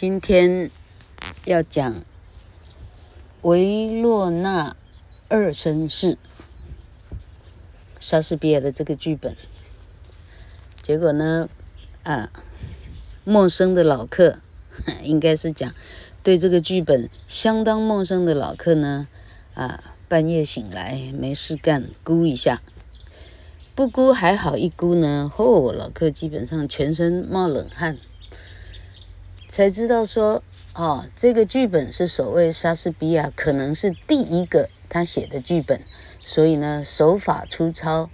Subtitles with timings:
[0.00, 0.70] 今天
[1.44, 2.04] 要讲
[3.42, 4.76] 维洛纳
[5.26, 6.16] 二绅士，
[7.98, 9.36] 莎士比亚的这个剧本。
[10.80, 11.48] 结果呢，
[12.04, 12.30] 啊，
[13.24, 14.38] 陌生的老客，
[15.02, 15.74] 应该是讲
[16.22, 19.08] 对这个剧本相当陌生的老客呢，
[19.54, 22.62] 啊，半夜醒来没事干，估一下，
[23.74, 27.98] 不估还好，一估呢，嚯，老客基本上全身冒冷汗。
[29.48, 30.42] 才知道说，
[30.74, 35.80] 哦，这个剧本是所谓莎士比亚可能是第一个他写的剧本，
[36.22, 38.10] 所以呢，手法粗糙，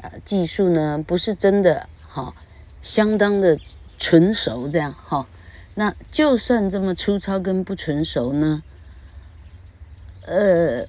[0.00, 2.34] 呃，技术呢不是真的，哈、
[2.80, 3.58] 相当的
[3.98, 5.28] 纯熟这样，哈、
[5.74, 8.62] 那就算这么粗糙跟不纯熟呢，
[10.24, 10.86] 呃，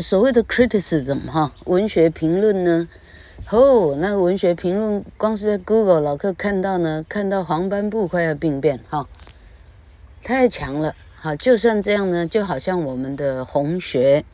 [0.00, 2.88] 所谓的 criticism 哈、文学评论呢。
[3.50, 9.08] 哦，那文学评论光是在 Google 老客看到呢，看到黄斑部快要病变哈、哦，
[10.22, 11.34] 太强了哈。
[11.34, 14.26] 就算这样呢，就好像我们的红学，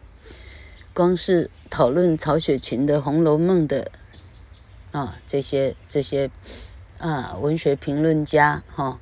[0.92, 3.92] 光是讨论曹雪芹的《红楼梦》的
[4.91, 6.29] 啊这些这些
[6.98, 8.98] 啊文学评论家哈，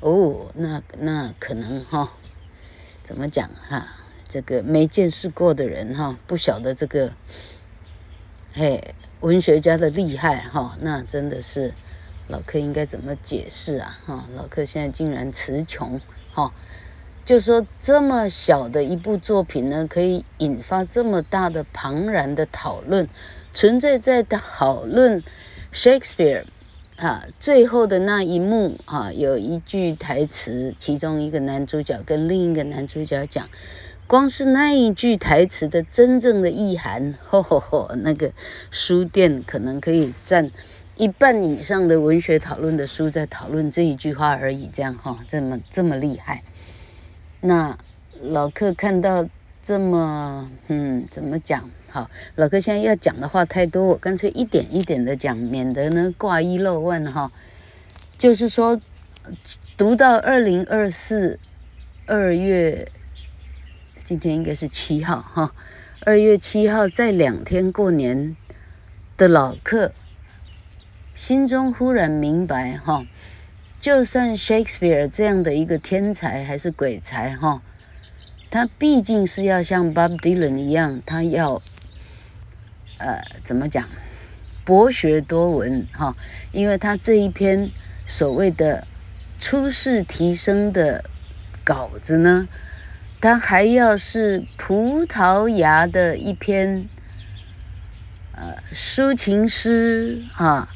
[0.00, 2.10] 哦，那那可能哈，
[3.02, 3.86] 怎么讲哈？
[4.28, 7.14] 这个没见识过的人哈，不晓得这个，
[8.52, 8.94] 嘿。
[9.20, 11.74] 文学家的厉害哈，那真的是
[12.28, 13.98] 老客应该怎么解释啊？
[14.06, 16.00] 哈，老客现在竟然词穷
[16.32, 16.52] 哈，
[17.24, 23.08] 就说这么小的一部作品呢，可以引发这么大的庞然的讨论，
[23.52, 25.20] 纯粹在讨论
[25.72, 26.44] Shakespeare
[26.96, 33.48] 啊，最后的那一幕啊，有一句台词，其中一个男主角跟另一个男主角讲。
[34.08, 38.32] 光是那一句台词的真正的意涵，吼吼吼，那个
[38.70, 40.50] 书店可能可以占
[40.96, 46.40] 一半以上的文学讨论的书在讨论这一句话而已，这样哈，这么这么厉害。
[47.42, 47.76] 那
[48.22, 49.28] 老客看到
[49.62, 51.70] 这么，嗯，怎么讲？
[51.90, 57.30] 好，老客现在要讲的话太多，我干脆一点一点的讲，免得呢挂一漏万哈。
[58.16, 58.80] 就是说，
[59.76, 61.38] 读到二零二四
[62.06, 62.90] 二月。
[64.08, 65.52] 今天应该是七号哈，
[66.00, 68.34] 二月七号再两天过年
[69.18, 69.92] 的老客，
[71.14, 73.04] 心中忽然明白哈，
[73.78, 77.60] 就算 Shakespeare 这样的一个天才还是鬼才哈，
[78.48, 81.60] 他毕竟是要像 Bob Dylan 一样，他要
[82.96, 83.86] 呃怎么讲，
[84.64, 86.16] 博学多闻哈，
[86.52, 87.70] 因为他这一篇
[88.06, 88.86] 所谓的
[89.38, 91.04] 初试提升的
[91.62, 92.48] 稿子呢。
[93.20, 96.88] 他还要是葡萄牙的一篇
[98.32, 100.68] 呃抒情诗哈，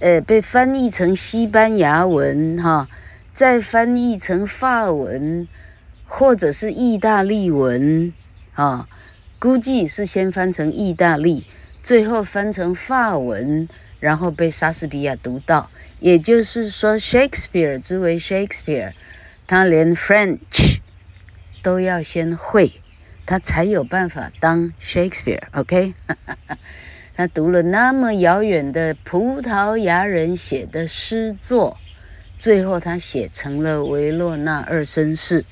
[0.00, 2.88] 呃被翻译成西班牙文哈，
[3.32, 5.46] 再翻译成法文
[6.04, 8.12] 或者是意大利文
[8.54, 8.88] 啊，
[9.38, 11.46] 估计是先翻成意大利，
[11.84, 13.68] 最后翻成法文，
[14.00, 15.70] 然后被莎士比亚读到。
[16.00, 18.92] 也就是说，Shakespeare 之为 Shakespeare，
[19.46, 20.75] 他连 French。
[21.66, 22.74] 都要先会，
[23.26, 25.94] 他才有办法当 Shakespeare，OK？
[26.06, 26.56] Okay?
[27.16, 31.76] 他读了那么遥远的葡萄牙人写的诗作，
[32.38, 35.44] 最后他写成了维洛纳二绅士，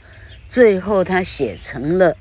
[0.47, 2.17] 最后他写成了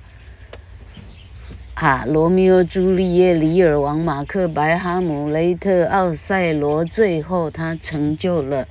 [1.76, 8.68] 啊，罗密欧朱丽叶、李尔王、马克白、哈姆雷特、奥赛罗，最后他成就了。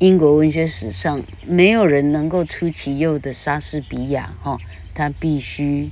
[0.00, 4.56] 英国文学史上没有人能够出其右的莎士比亚，哈，
[4.94, 5.90] 他必须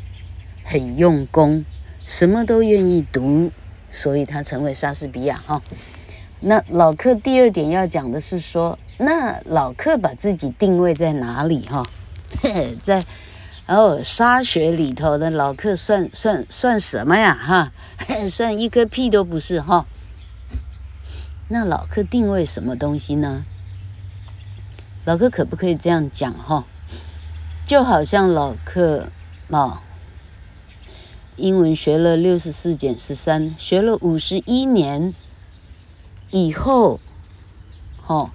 [0.64, 1.66] 很用功，
[2.06, 3.52] 什么都愿意读，
[3.90, 5.60] 所以他成为莎士比亚，哈。
[6.40, 11.82] 那老克第二点要讲的是说，那老克把自己定位在哪里，哈？
[12.82, 13.04] 在
[13.66, 17.72] 哦，莎学里头的老克算算算什么呀，哈？
[18.30, 19.86] 算一个屁都不是，哈。
[21.48, 23.44] 那老克定位什么东西呢？
[25.08, 26.66] 老客可不可以这样讲哈？
[27.64, 29.08] 就好像老客
[29.50, 29.82] 啊，
[31.36, 35.14] 英文学了六十四减十三，学了五十一年
[36.30, 37.00] 以后，
[38.02, 38.30] 哈，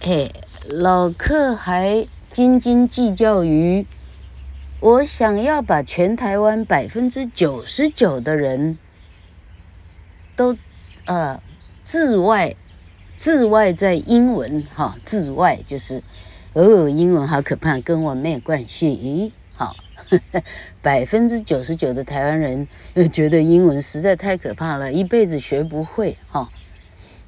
[0.00, 0.34] 嘿，
[0.68, 3.86] 老客还斤斤计较于
[4.80, 8.76] 我想要把全台湾百分之九十九的人
[10.34, 10.58] 都
[11.04, 11.40] 呃
[11.84, 12.56] 自外。
[13.22, 16.02] 字外在英文哈，字外就是
[16.54, 18.88] 哦，英文好可怕，跟我没有关系。
[18.88, 19.76] 咦，好，
[20.82, 22.66] 百分之九十九的台湾人
[23.12, 26.48] 觉得英文实在太可怕了，一辈子学不会哈。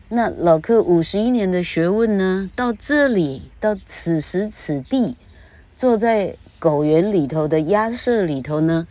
[0.09, 5.17] 那老克五十一年的学问呢，到这里，到此时此地，
[5.77, 8.89] 坐在狗园里头的鸭舍里头呢，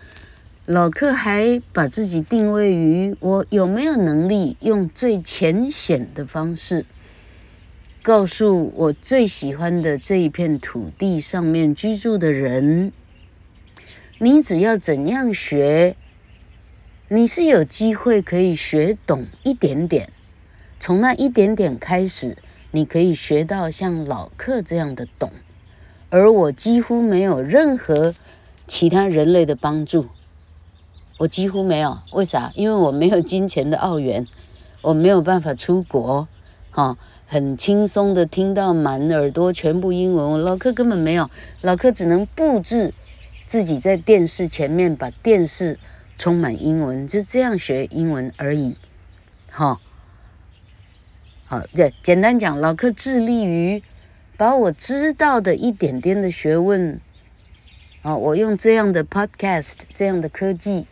[0.66, 6.86] 老克还把自己定位于我有没有能力用最浅显的方式，
[8.04, 12.92] 告诉我最喜欢的这一片土地上面居住的人，
[14.20, 15.96] 你只要怎样学，
[17.08, 20.10] 你是有机会可以学懂一点点。
[20.82, 22.36] 从那一点点开始，
[22.72, 25.32] 你可以学到像老克这样的懂，
[26.10, 28.14] 而我几乎没有任何
[28.68, 30.08] 其他人类的帮助，
[31.20, 31.98] 我几乎没有。
[32.12, 32.52] 为啥？
[32.56, 34.28] 因为我没有金钱的澳元，
[34.82, 36.28] 我没有办法出国，
[36.76, 36.98] 哈，
[37.28, 40.32] 很轻松的听到满耳朵全部英文。
[40.32, 41.30] 我老克根本没有，
[41.62, 42.92] 老克只能布置
[43.46, 45.78] 自己在电视前面，把电视
[46.18, 48.76] 充满英文，就这样学英文而已，
[49.52, 49.80] 哈。
[51.46, 53.84] 好，这简单讲，老克致力于
[54.36, 57.00] 把我知道的一点点的学问，
[58.02, 60.88] 啊，我用这样的 podcast，这样的科技，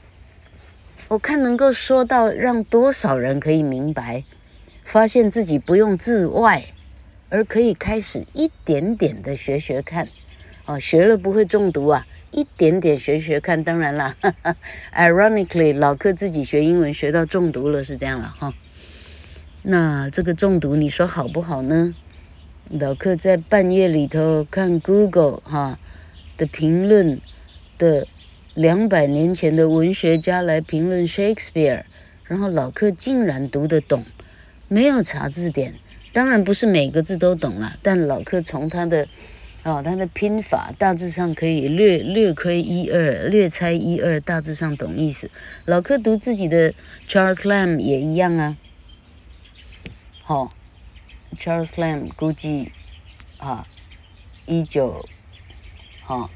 [1.08, 4.24] 我看能够说到让多少人可以明白，
[4.92, 6.66] 发现自己不用自外，
[7.30, 10.10] 而可以开始一点点的学学看，
[10.66, 14.54] 哦，学了不会中毒啊，一点点学学看，当然了哈哈
[14.94, 18.54] ，ironically，老克自己学英文学到中毒了，是这样了哈。
[19.62, 21.96] 那这个中毒，你说好不好呢？
[22.70, 25.80] 老克在半夜里头看 Google 哈
[26.36, 27.22] 的评论
[27.78, 28.06] 的
[28.56, 31.84] 两百年前的文学家来评论 Shakespeare，
[32.26, 34.04] 然后老克竟然读得懂，
[34.74, 35.74] 没有查字典，
[36.14, 39.06] 当然不是每个字都懂了，但老克从他的
[39.64, 45.30] 哦他的拼法大致上可以略略窥一二，略猜一二，大致上懂意思。
[45.66, 46.74] 老克读自己的
[47.06, 48.56] Charles Lamb 也一样啊。
[50.24, 50.50] 好、
[51.38, 52.72] Charles Lamb 估计
[53.40, 53.68] 啊，
[54.46, 55.06] 一九，
[56.06, 56.30] 哈，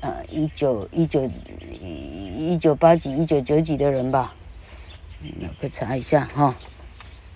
[0.00, 1.30] 呃，一九一九
[1.70, 4.34] 一九八几一九九几的人吧，
[5.40, 6.56] 老克查一下哈、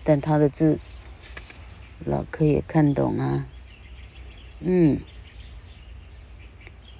[0.04, 0.78] 但他的字，
[2.04, 3.46] 老克也看懂啊，
[4.60, 5.00] 嗯，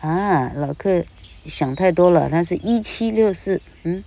[0.01, 1.05] 啊，老克
[1.45, 4.03] 想太多了，他是一七六四，嗯。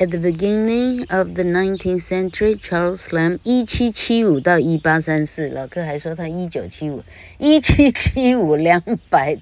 [0.00, 7.02] At the beginning of the nineteenth century, Charles Lamb 一七七五到一八三四，老克还说他一九七五，
[7.38, 8.80] 一七七五两
[9.10, 9.38] 百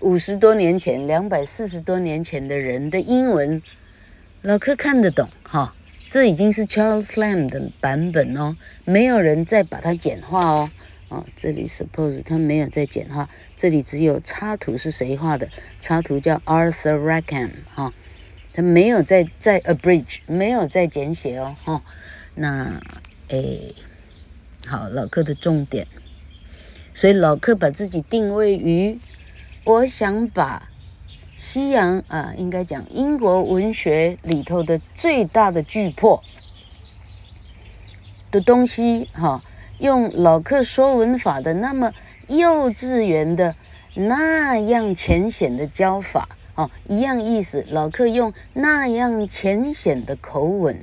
[0.00, 3.60] 五十多年前，两百四十多年前的人的英文，
[4.42, 5.74] 老克看得懂哈。
[6.08, 10.70] 这已经是 Charles Lamb 的版本哦，没有人再把它简化哦。
[11.08, 15.48] 哦，这里 suppose 他没有再简化，这里只有插图是谁画的？
[15.80, 17.92] 插图叫 Arthur Rackham 哈。
[18.52, 21.82] 他没有在在 abridge，没有在简写哦，哦，
[22.36, 22.80] 那
[23.28, 23.74] 诶，
[24.66, 25.86] 好，老克的重点，
[26.94, 28.98] 所以老克把自己定位于，
[29.68, 30.70] 我想把
[31.36, 36.22] 西洋啊，应该讲英国文学里头的最大的巨破
[38.30, 39.44] 的东西，哈、
[39.78, 41.92] 用老克说文法的那么
[42.28, 43.54] 幼稚园的
[43.94, 46.30] 那样浅显的教法。
[46.54, 47.62] 哦，一样意思。
[47.68, 50.80] 老克用那样浅显的口吻，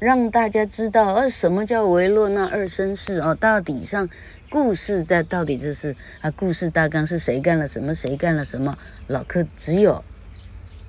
[0.00, 3.20] 让大家知道，呃，什么叫维罗纳二绅士？
[3.20, 4.08] 哦，到底上
[4.48, 8.74] 故事在到底这是啊，故事大纲是谁干了什么，谁干了什么？
[9.06, 10.02] 老克只有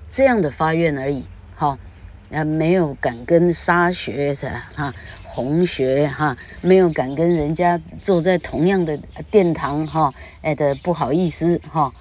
[0.10, 1.26] 这样的发愿而已。
[1.54, 1.80] 好、哦，
[2.32, 8.98] 啊，没有敢跟沙学是哈，红学哈，没有敢跟人家坐在同样的
[9.30, 11.94] 殿堂哈，哎的不好意思哈，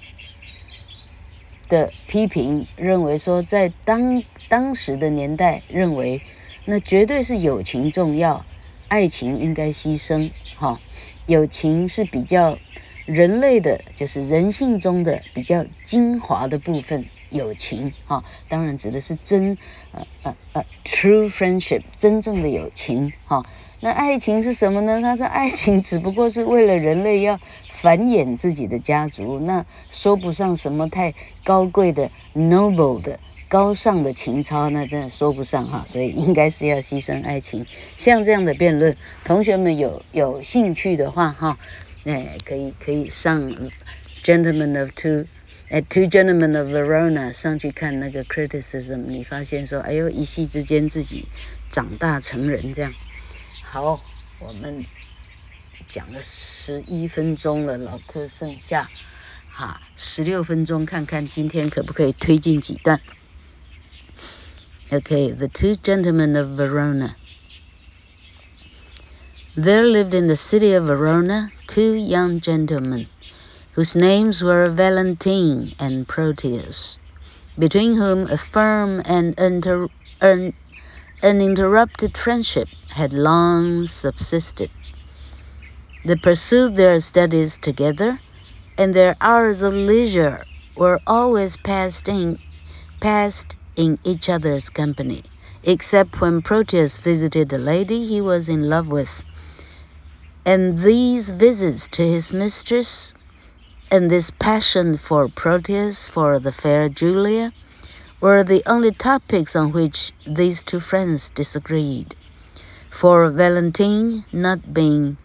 [1.68, 6.20] 的批评认为说，在当当时的年代，认为
[6.64, 8.44] 那绝对是友情重要，
[8.88, 10.30] 爱情应该牺牲。
[10.56, 10.80] 哈，
[11.26, 12.58] 友情是比较
[13.06, 17.06] 人类的，就是人性中的比较精华的部分。
[17.30, 19.56] 友情，哈，当然指的是真，
[19.92, 23.40] 呃呃呃，true friendship，真正的友情，哈。
[23.78, 25.00] 那爱情是什么呢？
[25.00, 27.38] 他说，爱情只不过是为了人类要
[27.80, 33.18] 繁衍自己的家族，那说不上什么太高贵的、noble 的、
[33.48, 35.82] 高尚的情操，那真的说不上哈。
[35.86, 37.64] 所以应该是要牺牲爱情。
[37.96, 38.94] 像这样的辩论，
[39.24, 41.58] 同学们有有兴趣的话哈，
[42.04, 43.50] 哎，可以可以上
[44.22, 45.24] Gentlemen of Two，
[45.70, 51.26] 哎，Two Gentlemen of Verona 上去看那个 criticism，你发现说，哎呦，一夕之间自己
[51.70, 52.92] 长大成人这样。
[53.62, 54.02] 好，
[54.38, 54.84] 我们
[55.89, 58.89] 讲了十一分钟了，老课剩下
[59.49, 62.99] 哈十六分钟，看看今天可不可以推进几段。
[64.89, 67.15] Okay, the two gentlemen of Verona.
[69.55, 73.07] There lived in the city of Verona two young gentlemen,
[73.75, 76.97] whose names were Valentine and Proteus,
[77.57, 79.87] between whom a firm and inter,
[80.21, 80.53] un,
[81.23, 84.69] uninterrupted friendship had long subsisted.
[86.04, 88.20] They pursued their studies together,
[88.78, 92.38] and their hours of leisure were always passed in,
[93.00, 95.24] passed in each other's company,
[95.62, 99.24] except when Proteus visited a lady he was in love with.
[100.46, 103.12] And these visits to his mistress,
[103.90, 107.52] and this passion for Proteus for the fair Julia,
[108.22, 112.14] were the only topics on which these two friends disagreed.
[112.90, 115.18] For Valentine, not being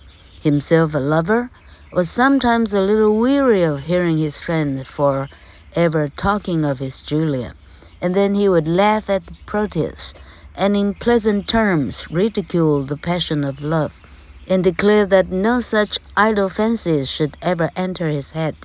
[0.45, 1.49] himself a lover,
[1.91, 5.27] was sometimes a little weary of hearing his friend for
[5.75, 7.53] ever talking of his Julia,
[8.01, 10.13] and then he would laugh at the Proteus,
[10.55, 14.01] and in pleasant terms ridicule the passion of love,
[14.47, 18.55] and declare that no such idle fancies should ever enter his head,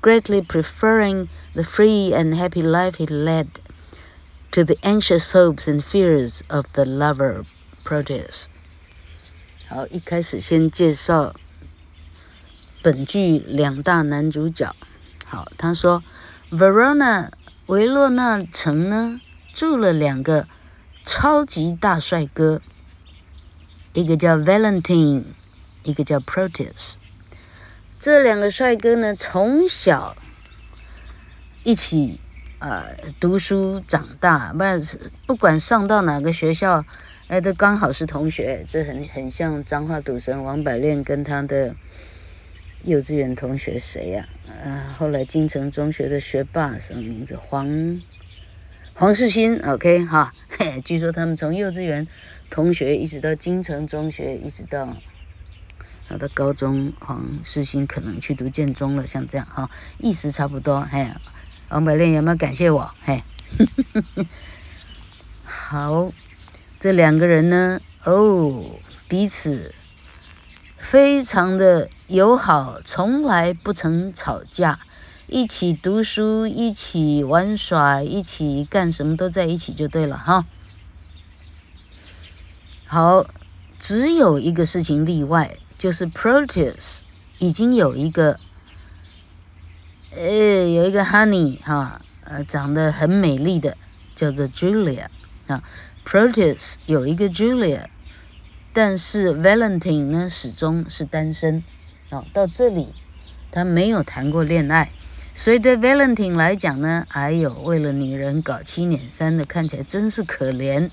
[0.00, 3.60] greatly preferring the free and happy life he led
[4.50, 7.46] to the anxious hopes and fears of the lover
[7.84, 8.48] Proteus。
[9.72, 11.32] 好，一开始先介绍
[12.82, 14.74] 本剧两大男主角。
[15.24, 16.02] 好，他说
[16.50, 17.28] ，Verona
[17.66, 19.20] 维洛纳城呢
[19.54, 20.48] 住了两个
[21.04, 22.60] 超级大帅哥，
[23.92, 25.22] 一个叫 Valentine，
[25.84, 26.94] 一个叫 Proteus。
[27.96, 30.16] 这两个帅哥呢，从小
[31.62, 32.18] 一起
[32.58, 34.64] 呃读书长大，不
[35.28, 36.84] 不管上到哪个学校。
[37.30, 41.76] 哎，都刚好是同学，这很很像彰化赌神王百炼跟他的
[42.82, 44.28] 幼稚园同学谁呀？
[44.64, 47.36] 啊，后来金城中学的学霸什么名字？
[47.36, 48.02] 黄
[48.94, 52.04] 黄世新，OK 哈，嘿，据说他们从幼稚园
[52.50, 54.96] 同学一直到金城中学，一直到
[56.08, 59.70] 他的高中，黄世新可能去读建中了，像这样哈，
[60.00, 60.80] 意思差不多。
[60.80, 61.06] 嘿，
[61.68, 62.92] 王百炼有没有感谢我？
[63.02, 63.22] 嘿，
[65.46, 66.10] 好。
[66.80, 68.64] 这两个人呢，哦，
[69.06, 69.74] 彼此
[70.78, 74.80] 非常的友好，从来不曾吵架，
[75.26, 80.46] 一起读书，一起玩耍，一起干什么都在一起就对了哈。
[82.86, 83.26] 好，
[83.78, 87.00] 只有一个事情例外，就是 Proteus
[87.36, 88.40] 已经有一个，
[90.16, 90.22] 呃，
[90.66, 93.76] 有一个 Honey 哈，呃，长得很美丽的，
[94.14, 95.08] 叫做 Julia
[95.46, 95.62] 啊。
[96.10, 97.84] Proteus 有一个 Julia，
[98.72, 101.62] 但是 Valentine 呢始终是单身。
[102.08, 102.92] 哦，到这里
[103.52, 104.90] 他没有谈过恋爱，
[105.36, 110.90] 所以对 Valentine 来讲呢，哎呦，为了女人搞七捻三的，看起来真是可怜。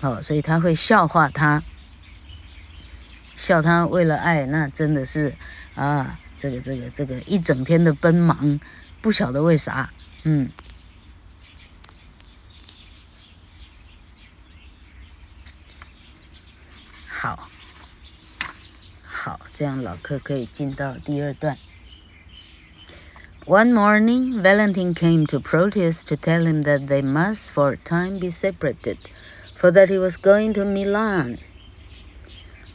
[0.00, 1.62] 哦，所以他会笑话他，
[3.36, 5.36] 笑他为了爱，那真的是
[5.76, 8.58] 啊，这个这个这个一整天的奔忙，
[9.00, 9.92] 不晓得为啥，
[10.24, 10.50] 嗯。
[17.19, 17.49] 好，
[19.05, 19.39] 好。
[19.53, 21.57] 这样老客可以进到第二段。
[23.45, 28.29] One morning, Valentine came to Proteus to tell him that they must for a time be
[28.29, 28.97] separated,
[29.55, 31.37] for that he was going to Milan.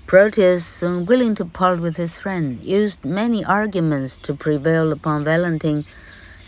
[0.06, 5.84] Proteus, unwilling to part with his friend, used many arguments to prevail upon Valentine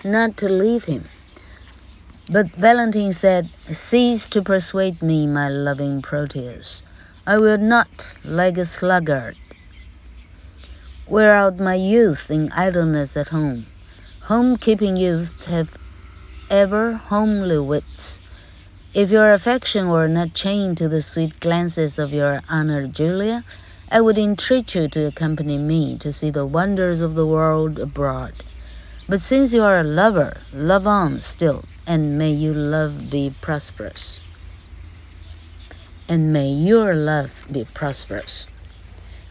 [0.05, 1.05] not to leave him.
[2.31, 6.83] But Valentine said, Cease to persuade me, my loving Proteus.
[7.28, 9.36] I will not, like a sluggard,
[11.10, 13.66] wear out my youth in idleness at home.
[14.32, 15.76] Home-keeping youth have
[16.50, 18.22] ever homely wits.
[18.94, 23.44] If your affection were not chained to the sweet glances of your honored Julia,
[23.92, 28.46] I would entreat you to accompany me to see the wonders of the world abroad.
[29.10, 34.22] But since you are a lover, love on still, and may you love be prosperous.
[36.08, 38.46] And may your love be prosperous.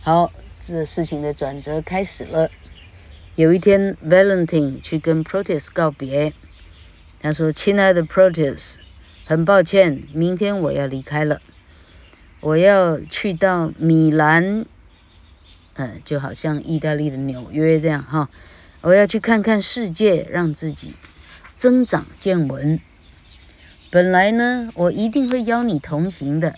[0.02, 0.30] 好，
[0.61, 2.50] 这事情的转折开始了。
[3.35, 6.33] 有一天，Valentine 去跟 Proteus 告别，
[7.18, 8.76] 他说：“亲爱的 Proteus。”
[9.28, 11.40] 很抱歉，明天我要离开了，
[12.38, 14.64] 我要去到米兰，
[15.75, 18.30] 呃，就好像意大利的纽约这样哈，
[18.83, 20.95] 我要去看看世界，让自己
[21.56, 22.78] 增长见闻。
[23.90, 26.56] 本来呢，我一定会邀你同行的，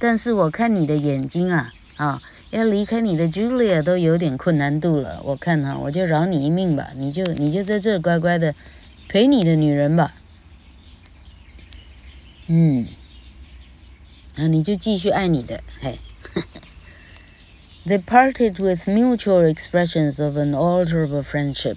[0.00, 5.20] 但是我看你的眼睛啊，啊，要离开你的 Julia 都有点困难度了。
[5.22, 8.54] 我看哈，我就饶你一命吧，你就你就在这乖乖的
[9.08, 10.14] 陪你的女人吧。
[12.46, 12.88] 嗯，
[14.36, 15.98] 那你就继续爱你的，嘿。
[17.86, 21.76] They parted with mutual expressions of an alterable friendship.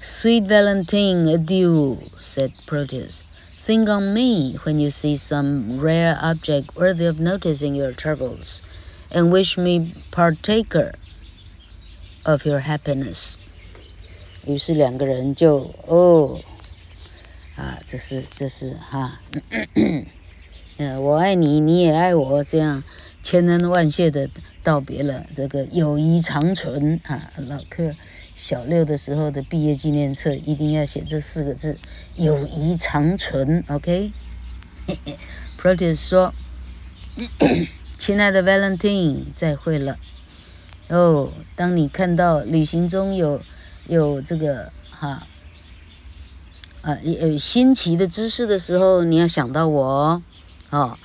[0.00, 3.22] Sweet Valentine, adieu, said Proteus.
[3.67, 8.61] Think on me when you see some rare object worthy of noticing your troubles,
[9.09, 10.93] and wish me partaker
[12.25, 13.37] of your happiness.
[14.45, 16.41] 于是两个人就哦。
[17.55, 19.21] 啊，这是这是哈，
[19.75, 20.07] 嗯、
[20.79, 22.83] 啊，我爱你，你也爱我，这样
[23.21, 24.27] 千恩万谢的
[24.63, 27.31] 道别了，这个友谊长存啊。
[27.37, 27.93] 老课
[28.48, 31.76] 小六的时候的毕业纪念册一定要写这四个字：
[32.14, 33.62] 友谊长存。
[33.68, 36.32] OK，Protest 说
[37.98, 39.98] ：“亲爱的 Valentine，再会了。
[40.88, 43.42] 哦，当你看到旅行中有
[43.86, 45.26] 有这个哈。”
[46.80, 50.22] 啊，有新奇的知识的时候，你要想到我，
[50.70, 50.96] 哦，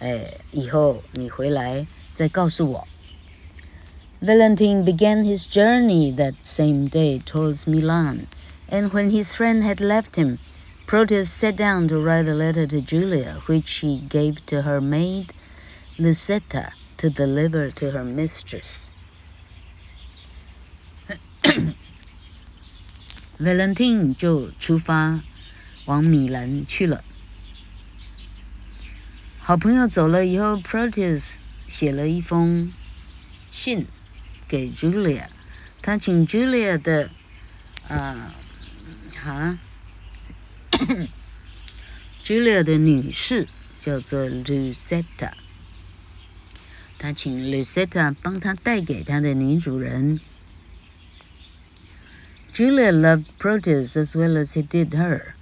[0.00, 2.88] 哎，以后你回来再告诉我。
[4.21, 8.27] Valentine began his journey that same day towards Milan,
[8.69, 10.39] and when his friend had left him,
[10.85, 15.33] Proteus sat down to write a letter to Julia, which he gave to her maid
[15.97, 18.91] Lucetta to deliver to her mistress.
[23.37, 25.21] Valentine 就出发
[25.85, 27.03] 往米兰去了。
[29.39, 31.35] 好朋友走了以后，Proteus
[31.67, 32.71] 写了一封
[33.51, 33.87] 信
[34.47, 35.27] 给 Julia，
[35.81, 37.09] 他请 Julia 的
[37.87, 38.33] 啊
[39.15, 39.57] 哈
[42.23, 43.47] Julia 的女士
[43.81, 45.31] 叫做 Lucetta，
[46.97, 50.19] 他请 Lucetta 帮他带给他的女主人。
[52.53, 55.33] Julia loved Proteus as well as he did her,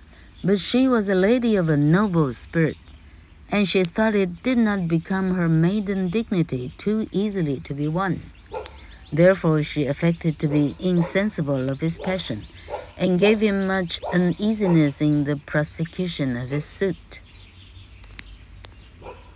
[0.44, 2.78] but she was a lady of a noble spirit,
[3.50, 8.22] and she thought it did not become her maiden dignity too easily to be won.
[9.14, 12.44] Therefore, she affected to be insensible of his passion,
[12.98, 17.20] and gave him much uneasiness in the prosecution of his suit.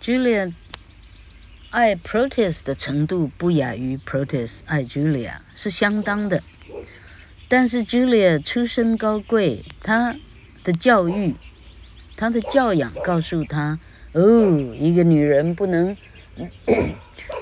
[0.02, 0.54] Julia
[1.72, 6.42] 爱 Proteus 的程度不亚于 Proteus 爱 Julia，是相当的。
[7.50, 10.16] 但是 Julia 出身高贵，她
[10.64, 11.36] 的教育，
[12.16, 13.78] 她的教养告诉她，
[14.14, 15.98] 哦，一个女人不能，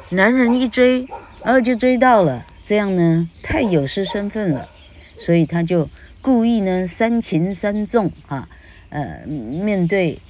[0.09, 1.07] 男人一追，
[1.48, 4.68] 然后就追到了，这样呢太有失身份了，
[5.16, 5.88] 所以他就
[6.20, 8.50] 故意呢三擒三纵啊，
[8.90, 10.20] 呃，面对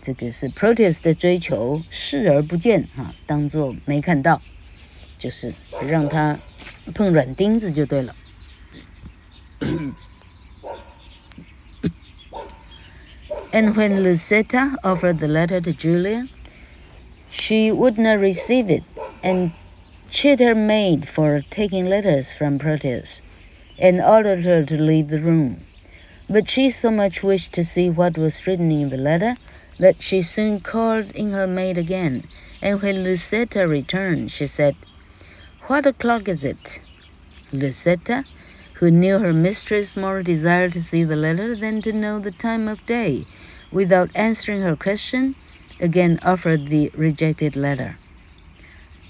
[0.00, 4.42] 这个是 Proteus 的追求视而不见啊，当做没看到，
[5.16, 5.54] 就是
[5.86, 6.40] 让他
[6.96, 8.16] 碰软钉子就对了。
[13.52, 16.26] and when Lucetta offered the letter to Julia,
[17.30, 18.82] she would not receive it
[19.22, 19.52] and
[20.10, 23.22] chid her maid for taking letters from Proteus
[23.78, 25.64] and ordered her to leave the room.
[26.28, 29.36] But she so much wished to see what was written in the letter
[29.78, 32.24] that she soon called in her maid again.
[32.60, 34.74] And when Lucetta returned, she said,
[35.68, 36.80] What o'clock is it?
[37.52, 38.24] Lucetta,
[38.74, 42.66] who knew her mistress more desired to see the letter than to know the time
[42.66, 43.26] of day,
[43.70, 45.36] without answering her question,
[45.80, 47.96] again offered the rejected letter.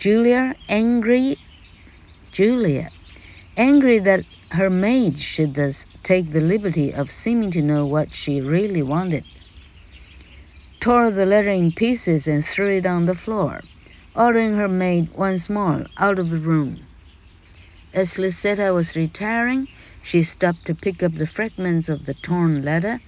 [0.01, 1.37] Julia, angry,
[2.33, 2.89] Julia,
[3.55, 8.41] angry that her maid should thus take the liberty of seeming to know what she
[8.41, 9.27] really wanted,
[10.81, 13.61] tore the letter in pieces and threw it on the floor,
[14.17, 16.81] ordering her maid once more out of the room.
[17.93, 19.69] As Lucetta was retiring,
[20.03, 23.01] she stopped to pick up the fragments of the torn letter,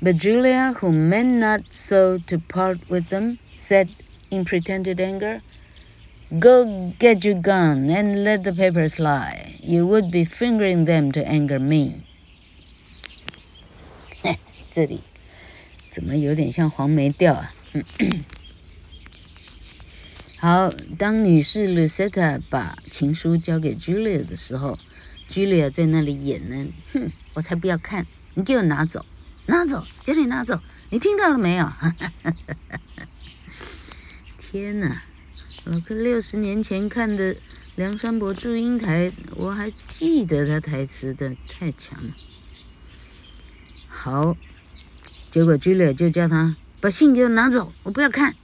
[0.00, 3.90] but Julia, who meant not so to part with them, said
[4.30, 5.42] in pretended anger,
[6.28, 9.58] Go get your gun and let the papers lie.
[9.62, 12.02] You would be fingering them to anger me.
[14.68, 15.02] 这里
[15.88, 17.54] 怎么有点像黄梅调啊？
[20.38, 24.78] 好，当女士 Lucetta 把情书交给 Julia 的时候
[25.30, 26.72] ，Julia 在那里演呢。
[26.92, 28.06] 哼，我才不要看！
[28.34, 29.06] 你给我拿走，
[29.46, 30.60] 拿走，叫你拿走！
[30.90, 31.72] 你听到了没有？
[34.38, 35.04] 天哪！
[35.68, 37.34] 老哥六十年前看的
[37.74, 42.14] 《梁山伯祝英台》，我还记得他台词的，太强了。
[43.88, 44.36] 好，
[45.28, 48.36] 结果 Julia 就叫他把信给我拿走，我不要看。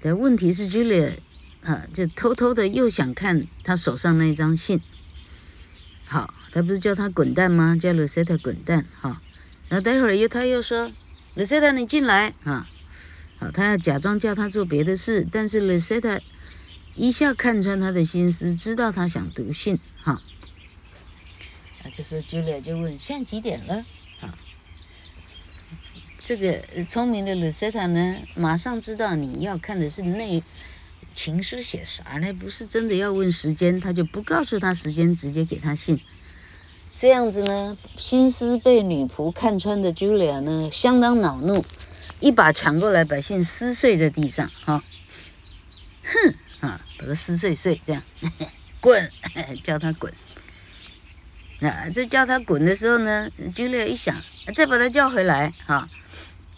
[0.00, 1.18] 但问题是 Julia
[1.62, 4.80] 啊，就偷偷的又想看他手上那张信。
[6.06, 7.76] 好，他不是叫他滚蛋吗？
[7.78, 9.20] 叫 Lucetta 滚蛋，哈。
[9.68, 10.90] 然后待会儿又他又说
[11.36, 12.66] ，Lucetta 你进来，啊。
[13.40, 16.20] 好，他要假装叫他做别的事，但是 Lucetta
[16.94, 20.20] 一下看穿他的心思，知道他想读信，哈。
[21.82, 23.86] 啊，这时候 Julia 就问：现在几点了？
[24.20, 24.36] 啊，
[26.20, 30.42] 这个聪明的 Lucetta 呢，马上知道你要看的是那
[31.14, 32.30] 情书写啥呢？
[32.34, 35.98] 不是真的要问时间，他就不告诉他时间，直接给他信。
[36.94, 41.64] 这样子呢，心思被女仆看穿的 Julia 呢，相当恼怒。
[42.20, 44.84] 一把抢过来，把信撕碎在地上，哈，
[46.04, 48.02] 哼，啊，把它撕碎碎，这样，
[48.80, 49.10] 滚，
[49.64, 50.12] 叫他滚。
[51.60, 54.14] 啊，这叫他滚的时候呢，Julia 一想，
[54.54, 55.88] 再把他叫回来，哈，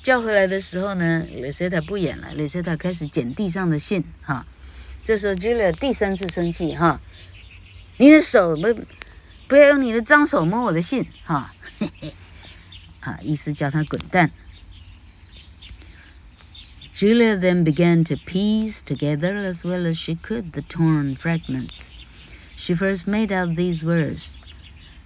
[0.02, 4.46] 叫回来的时候呢有些他不演了有些他开始捡地上的信，哈，
[5.04, 7.00] 这时候 Julia 第三次生气，哈，
[7.98, 8.74] 你的手不
[9.48, 12.14] 不要用你的脏手摸我的信，哈，嘿嘿，
[13.00, 14.30] 啊，意思叫他滚蛋。
[17.02, 21.90] Julia then began to piece together as well as she could the torn fragments.
[22.54, 24.38] She first made out these words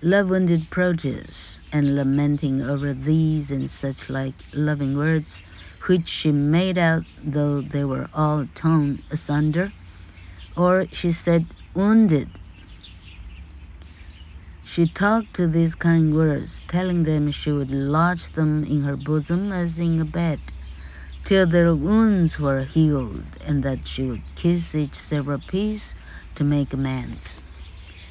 [0.03, 5.43] Love wounded Proteus, and lamenting over these and such like loving words,
[5.87, 9.73] which she made out though they were all torn asunder.
[10.55, 12.29] Or she said, Wounded.
[14.65, 19.51] She talked to these kind words, telling them she would lodge them in her bosom
[19.51, 20.41] as in a bed
[21.27, 25.91] till their wounds were healed, and that she would kiss each several piece
[26.37, 27.41] to make amends。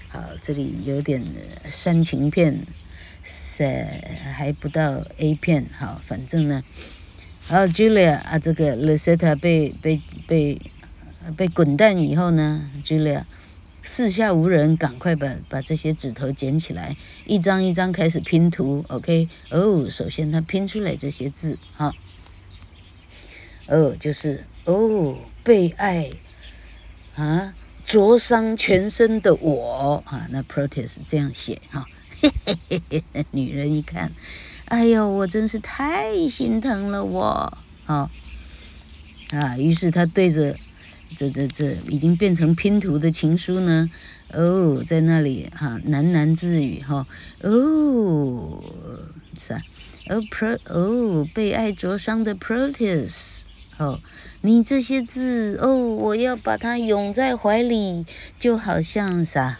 [0.10, 1.24] 好，这里有点
[1.70, 2.68] 煽情片，
[3.24, 3.64] 是
[4.36, 5.68] 还不到 A 片。
[5.78, 6.62] 好，反正呢，
[7.48, 10.62] 然后 Julia 啊，这个 Lucetta 被被被
[11.38, 13.24] 被滚蛋以后呢，Julia
[13.82, 18.84] 四下无人，赶快把把这些纸头捡起来，一张一张开始拼图。
[18.90, 21.94] OK，哦，首先他拼出来这些字，哈。
[23.68, 26.10] 哦，就是哦，被爱
[27.16, 27.54] 啊，
[27.86, 31.86] 灼伤全身的我啊，那 Proteus 这样写哈，
[32.22, 34.12] 嘿嘿嘿嘿，女人一看，
[34.66, 38.12] 哎呦，我真是太心疼了我，啊
[39.32, 40.56] 啊，于是他对着
[41.16, 43.90] 这这这已经变成拼图的情书呢，
[44.32, 47.08] 哦，在那里哈喃喃自语哈，
[47.42, 48.64] 哦，
[49.36, 49.60] 啥？
[50.08, 53.45] 哦 Pro 哦，被爱灼伤的 Proteus。
[53.78, 54.00] 哦，
[54.42, 58.06] 你这些字哦，我要把它拥在怀里，
[58.40, 59.60] 就好像啥？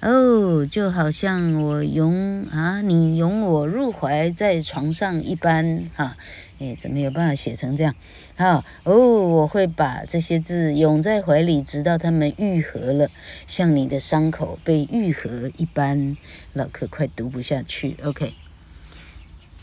[0.00, 6.16] 哦，就好像我拥啊，你拥我入怀在床上一般哈。
[6.58, 7.94] 哎，怎么有办法写成这样？
[8.36, 13.08] 好哦，我会把这些字拥在怀里，直到它们愈合了，
[13.46, 16.16] 像你的伤口被愈合一般。
[16.52, 18.45] 老柯快读不下去，OK。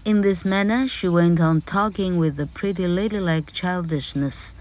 [0.04, 4.54] In this manner, she went on talking with a pretty ladylike childishness,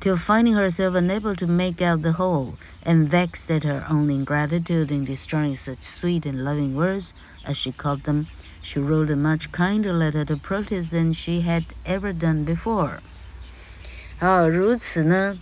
[0.00, 4.90] till finding herself unable to make out the whole, and vexed at her own ingratitude
[4.90, 7.12] in destroying such sweet and loving words,
[7.44, 8.26] as she called them,
[8.62, 13.00] she wrote a much kinder letter to Proteus than she had ever done before.
[14.18, 15.38] 好，如此呢，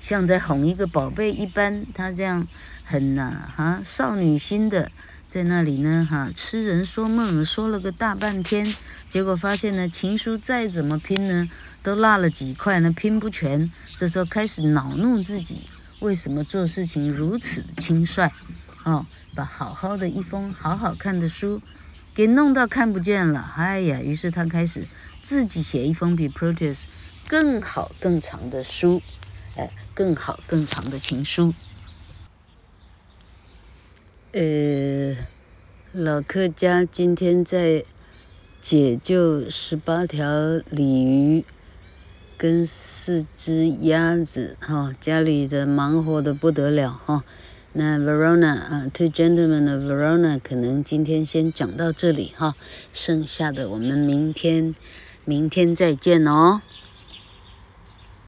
[0.00, 2.48] 像在哄一个宝贝一般，他这样
[2.84, 4.90] 很呐、啊、哈少女心的
[5.33, 8.75] 在那里呢哈痴人说梦，说了个大半天，
[9.09, 11.49] 结果发现呢情书再怎么拼呢
[11.81, 15.61] 都落了几块呢拼不全，这时候开始恼怒自己，
[16.01, 18.29] 为什么做事情如此的轻率？
[18.83, 21.59] 哦，把好好的一封好好看的书
[22.13, 24.87] 给弄到看不见了，哎呀，于是他开始
[25.23, 26.83] 自己写一封比 Proteus
[27.27, 29.01] 更好更长的书。
[29.55, 31.55] 哎，更好更长的情书。
[34.33, 35.15] 呃，
[35.91, 37.85] 老客家今天在
[38.59, 40.25] 解救十八条
[40.71, 41.45] 鲤鱼
[42.35, 47.23] 跟四只鸭子哈、家里的忙活的不得了哈、
[47.73, 52.55] 那 Verona 啊，Two Gentlemen of Verona 可能今天先讲到这里哈、
[52.91, 54.73] 剩下的我们明天
[55.25, 56.63] 明天再见哦。